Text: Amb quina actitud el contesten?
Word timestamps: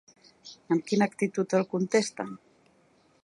Amb 0.75 0.87
quina 0.91 1.07
actitud 1.11 1.55
el 1.59 1.67
contesten? 1.75 2.33